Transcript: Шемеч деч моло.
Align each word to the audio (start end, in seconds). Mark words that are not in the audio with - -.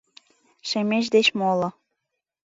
Шемеч 0.69 1.05
деч 1.15 1.27
моло. 1.39 1.69